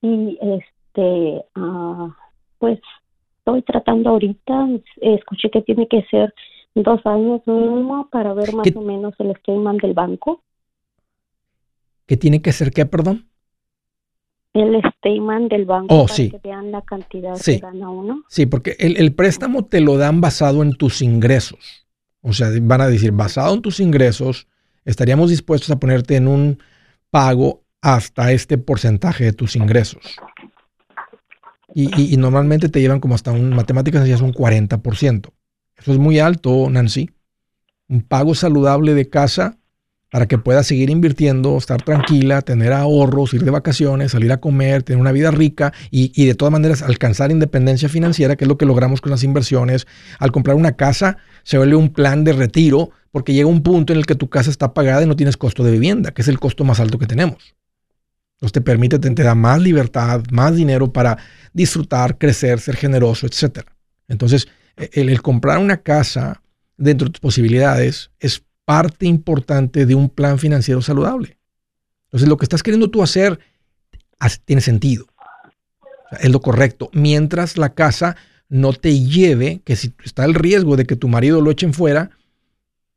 [0.00, 2.10] Y este, uh,
[2.58, 2.80] pues
[3.40, 4.68] estoy tratando ahorita,
[5.00, 6.32] escuché que tiene que ser
[6.74, 10.42] dos años mínimo para ver más o menos el statement del banco.
[12.06, 13.26] ¿Qué tiene que ser qué, perdón?
[14.52, 18.24] El statement del banco oh, para que vean la cantidad que gana uno.
[18.28, 21.86] Sí, porque el, el préstamo te lo dan basado en tus ingresos.
[22.20, 24.48] O sea, van a decir, basado en tus ingresos,
[24.84, 26.58] estaríamos dispuestos a ponerte en un
[27.10, 30.18] pago hasta este porcentaje de tus ingresos.
[31.74, 35.30] Y, normalmente te llevan como hasta un, matemáticas es un 40%.
[35.78, 37.10] Eso es muy alto, Nancy.
[37.88, 39.56] Un pago saludable de casa
[40.10, 44.82] para que puedas seguir invirtiendo, estar tranquila, tener ahorros, ir de vacaciones, salir a comer,
[44.82, 48.58] tener una vida rica y, y, de todas maneras alcanzar independencia financiera, que es lo
[48.58, 49.86] que logramos con las inversiones.
[50.18, 54.00] Al comprar una casa se vuelve un plan de retiro porque llega un punto en
[54.00, 56.40] el que tu casa está pagada y no tienes costo de vivienda, que es el
[56.40, 57.54] costo más alto que tenemos.
[58.40, 61.18] Entonces te permite, te, da más libertad, más dinero para
[61.52, 63.66] disfrutar, crecer, ser generoso, etc.
[64.08, 66.42] Entonces, e, el, comprar una casa
[66.78, 71.36] dentro de tus posibilidades es parte importante de un plan financiero saludable.
[72.04, 73.38] Entonces, lo que estás queriendo tú hacer
[74.46, 75.06] tiene sentido.
[76.18, 76.88] es lo correcto.
[76.94, 78.16] Mientras la casa
[78.48, 82.10] no te lleve, que si está el riesgo de que tu marido lo echen fuera,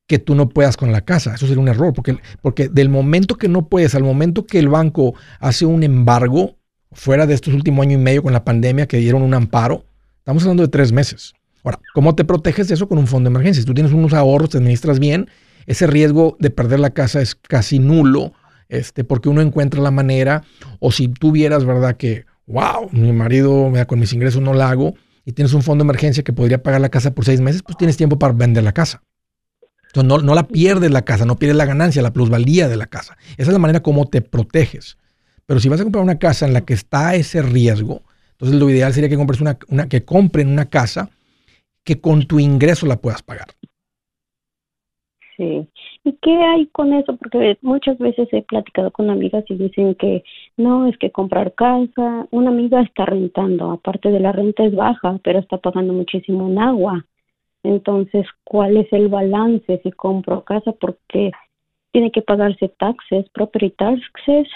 [0.07, 1.35] que tú no puedas con la casa.
[1.35, 4.69] Eso sería un error, porque, porque del momento que no puedes, al momento que el
[4.69, 6.57] banco hace un embargo,
[6.91, 9.85] fuera de estos últimos año y medio con la pandemia que dieron un amparo,
[10.19, 11.33] estamos hablando de tres meses.
[11.63, 13.61] Ahora, ¿cómo te proteges de eso con un fondo de emergencia?
[13.61, 15.29] Si tú tienes unos ahorros, te administras bien,
[15.65, 18.33] ese riesgo de perder la casa es casi nulo,
[18.67, 20.43] este, porque uno encuentra la manera,
[20.79, 21.95] o si tú vieras, ¿verdad?
[21.95, 24.95] Que, wow, mi marido con mis ingresos no la hago,
[25.25, 27.77] y tienes un fondo de emergencia que podría pagar la casa por seis meses, pues
[27.77, 29.01] tienes tiempo para vender la casa.
[29.95, 33.15] Entonces no, la pierdes la casa, no pierdes la ganancia, la plusvalía de la casa.
[33.37, 34.97] Esa es la manera como te proteges.
[35.45, 38.69] Pero si vas a comprar una casa en la que está ese riesgo, entonces lo
[38.71, 41.11] ideal sería que compres una, una que compren una casa
[41.83, 43.49] que con tu ingreso la puedas pagar.
[45.37, 45.67] Sí.
[46.03, 47.15] ¿Y qué hay con eso?
[47.15, 50.23] Porque muchas veces he platicado con amigas y dicen que
[50.57, 55.19] no, es que comprar casa, una amiga está rentando, aparte de la renta es baja,
[55.23, 57.05] pero está pagando muchísimo en agua.
[57.63, 60.73] Entonces, ¿cuál es el balance si compro casa?
[60.73, 61.31] Porque
[61.91, 64.47] tiene que pagarse taxes, property taxes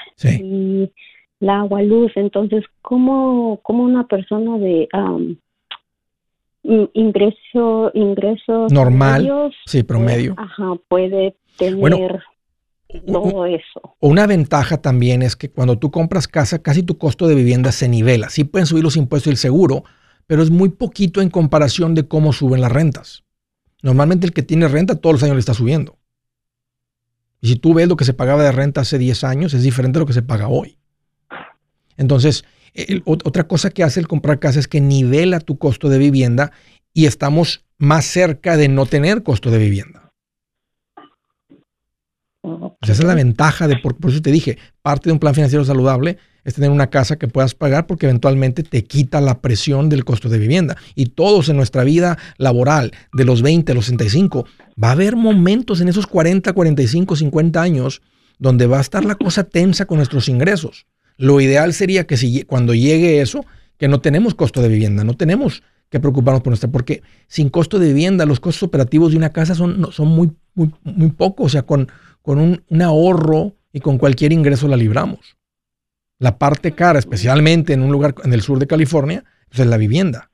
[0.42, 0.92] y
[1.40, 2.12] la agua, luz.
[2.16, 5.38] Entonces, ¿cómo, cómo una persona de um,
[6.94, 12.22] ingreso, ingresos normal, sí, promedio, ajá, puede tener
[13.06, 13.96] todo eso.
[14.00, 17.88] Una ventaja también es que cuando tú compras casa, casi tu costo de vivienda se
[17.88, 18.30] nivela.
[18.30, 19.84] Sí pueden subir los impuestos y el seguro,
[20.28, 23.24] pero es muy poquito en comparación de cómo suben las rentas.
[23.82, 25.98] Normalmente el que tiene renta todos los años le está subiendo.
[27.40, 30.00] Y si tú ves lo que se pagaba de renta hace 10 años, es diferente
[30.00, 30.78] a lo que se paga hoy.
[31.96, 32.46] Entonces,
[33.06, 36.52] otra cosa que hace el comprar casa es que nivela tu costo de vivienda
[36.94, 40.12] y estamos más cerca de no tener costo de vivienda.
[42.82, 45.64] esa es la ventaja de, por, por eso te dije, parte de un plan financiero
[45.64, 46.18] saludable
[46.48, 50.30] es tener una casa que puedas pagar porque eventualmente te quita la presión del costo
[50.30, 50.78] de vivienda.
[50.96, 54.48] Y todos en nuestra vida laboral, de los 20 a los 65,
[54.82, 58.02] va a haber momentos en esos 40, 45, 50 años
[58.40, 60.86] donde va a estar la cosa tensa con nuestros ingresos.
[61.18, 63.46] Lo ideal sería que si cuando llegue eso,
[63.78, 67.78] que no tenemos costo de vivienda, no tenemos que preocuparnos por nuestra, porque sin costo
[67.78, 71.64] de vivienda, los costos operativos de una casa son, son muy, muy, pocos, o sea,
[71.64, 71.90] con,
[72.22, 75.36] con un, un ahorro y con cualquier ingreso la libramos.
[76.20, 79.78] La parte cara, especialmente en un lugar en el sur de California, pues es la
[79.78, 80.32] vivienda.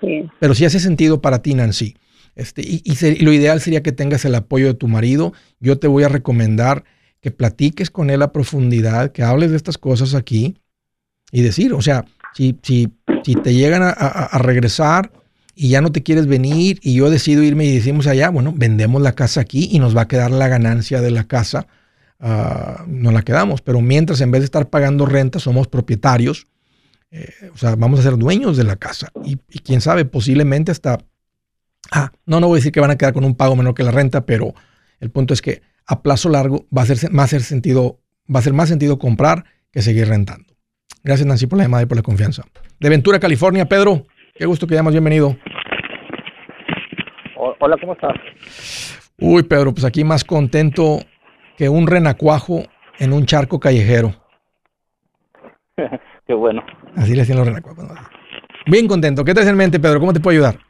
[0.00, 0.28] Sí.
[0.40, 1.96] Pero sí hace sentido para ti, Nancy.
[2.36, 2.82] Este, y,
[3.22, 5.32] lo ideal sería que tengas el apoyo de tu marido.
[5.58, 6.84] Yo te voy a recomendar
[7.20, 10.58] que platiques con él a profundidad, que hables de estas cosas aquí
[11.32, 12.04] y decir, o sea,
[12.34, 12.92] si, si,
[13.24, 15.10] si te llegan a, regresar
[15.54, 19.00] y ya no te quieres venir y yo decido irme y decimos allá, bueno, vendemos
[19.00, 21.66] la casa aquí y nos va a quedar la ganancia de la casa
[22.20, 23.60] uh, nos la quedamos.
[23.62, 26.46] Pero mientras en vez de estar pagando renta, somos propietarios,
[27.10, 29.08] eh, o sea, vamos a ser dueños de la casa.
[29.24, 30.98] Y, quién sabe, posiblemente hasta...
[31.92, 33.84] Ah, no, no voy a decir que van a quedar con un pago menor que
[33.84, 34.54] la renta, pero
[34.98, 38.00] el punto es que a plazo largo va a ser más sentido,
[38.32, 40.52] va a ser más sentido comprar que seguir rentando.
[41.04, 42.42] Gracias Nancy por la llamada y por la confianza.
[42.80, 44.04] De Ventura, California, Pedro,
[44.34, 45.36] qué gusto que llamas, bienvenido.
[47.60, 48.14] Hola, ¿cómo estás?
[49.18, 50.98] Uy, Pedro, pues aquí más contento
[51.56, 52.62] que un renacuajo
[52.98, 54.12] en un charco callejero.
[56.26, 56.64] Qué bueno.
[56.96, 57.86] Así le decían los renacuajos.
[58.66, 59.24] Bien contento.
[59.24, 60.00] ¿Qué te hace en mente, Pedro?
[60.00, 60.60] ¿Cómo te puedo ayudar?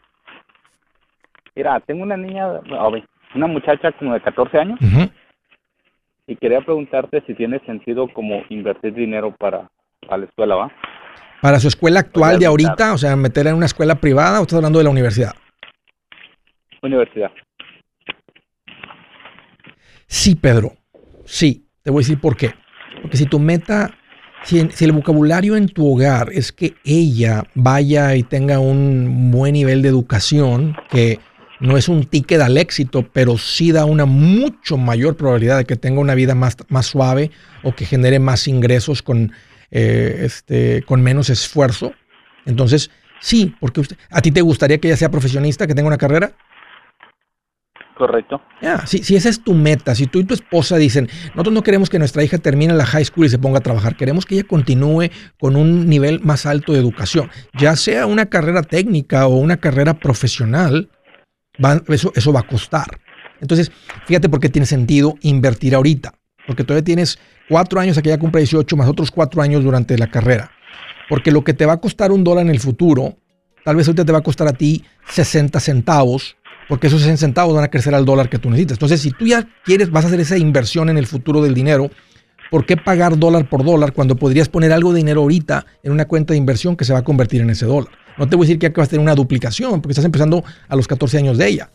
[1.55, 2.47] Mira, tengo una niña,
[3.35, 4.79] una muchacha como de 14 años.
[6.27, 9.71] Y quería preguntarte si tiene sentido como invertir dinero para,
[10.07, 10.73] para la escuela, ¿va?
[11.41, 12.93] ¿Para su escuela actual de ahorita?
[12.93, 15.33] O sea, meterla en una escuela privada o estás hablando de la universidad?
[16.83, 17.31] Universidad.
[20.07, 20.77] Sí, Pedro.
[21.25, 21.67] Sí.
[21.83, 22.53] Te voy a decir por qué.
[23.01, 23.97] Porque si tu meta,
[24.43, 29.83] si, el vocabulario en tu hogar es que ella vaya y tenga un buen nivel
[29.83, 31.21] de educación, que
[31.61, 35.77] no es un ticket al éxito, pero sí da una mucho mayor probabilidad de que
[35.77, 37.31] tenga una vida más, más suave
[37.63, 39.33] o que genere más ingresos con,
[39.71, 41.93] eh, este, con menos esfuerzo.
[42.47, 42.91] Entonces,
[43.21, 46.33] sí, porque usted, ¿a ti te gustaría que ella sea profesionista, que tenga una carrera?
[47.97, 48.43] Correcto.
[48.85, 51.89] si, si esa es tu meta, si tú y tu esposa dicen, nosotros no queremos
[51.89, 54.47] que nuestra hija termine la high school y se ponga a trabajar, queremos que ella
[54.47, 55.09] continúe
[55.41, 59.95] con un nivel más alto de educación, ya sea una carrera técnica o una carrera
[59.95, 60.91] profesional,
[61.89, 63.01] eso, eso va a costar.
[63.41, 63.73] Entonces,
[64.05, 66.13] fíjate por qué tiene sentido invertir ahorita,
[66.47, 67.19] porque todavía tienes
[67.49, 70.51] cuatro años a que ella cumpla 18 más otros cuatro años durante la carrera.
[71.09, 73.17] Porque lo que te va a costar un dólar en el futuro,
[73.65, 76.36] tal vez ahorita te va a costar a ti 60 centavos
[76.69, 78.77] porque esos 60 centavos van a crecer al dólar que tú necesitas.
[78.77, 81.91] Entonces, si tú ya quieres, vas a hacer esa inversión en el futuro del dinero,
[82.51, 86.07] ¿por qué pagar dólar por dólar cuando podrías poner algo de dinero ahorita en una
[86.07, 87.91] cuenta de inversión que se va a convertir en ese dólar?
[88.19, 90.77] No te voy a decir que vas a tener una duplicación, porque estás empezando a
[90.77, 91.71] los 14 años de ella.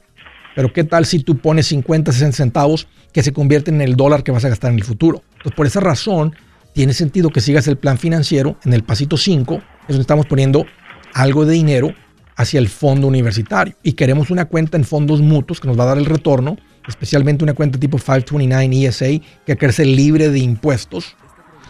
[0.55, 4.23] Pero ¿qué tal si tú pones 50, 60 centavos que se convierten en el dólar
[4.23, 5.23] que vas a gastar en el futuro?
[5.33, 6.35] Entonces, por esa razón,
[6.73, 10.65] tiene sentido que sigas el plan financiero en el pasito 5, es donde estamos poniendo
[11.13, 11.93] algo de dinero
[12.41, 13.75] hacia el fondo universitario.
[13.83, 17.43] Y queremos una cuenta en fondos mutuos que nos va a dar el retorno, especialmente
[17.43, 19.05] una cuenta tipo 529 ESA
[19.45, 21.15] que crece libre de impuestos.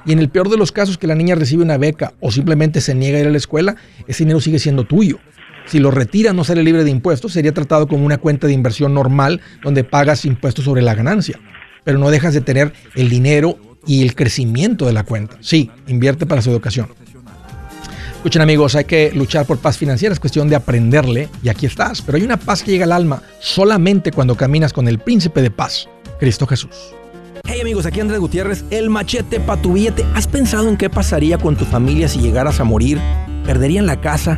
[0.06, 2.82] Y en el peor de los casos que la niña recibe una beca o simplemente
[2.82, 3.76] se niega a ir a la escuela,
[4.08, 5.20] ese dinero sigue siendo tuyo.
[5.66, 8.94] Si lo retira no sale libre de impuestos, sería tratado como una cuenta de inversión
[8.94, 11.40] normal donde pagas impuestos sobre la ganancia.
[11.84, 15.38] Pero no dejas de tener el dinero y el crecimiento de la cuenta.
[15.42, 16.88] Sí, invierte para su educación.
[18.22, 22.04] Escuchen amigos, hay que luchar por paz financiera, es cuestión de aprenderle y aquí estás.
[22.04, 25.50] Pero hay una paz que llega al alma solamente cuando caminas con el príncipe de
[25.50, 26.94] paz, Cristo Jesús.
[27.46, 30.06] Hey amigos, aquí Andrés Gutiérrez, el machete para tu billete.
[30.14, 33.00] ¿Has pensado en qué pasaría con tu familia si llegaras a morir?
[33.44, 34.38] ¿Perderían la casa?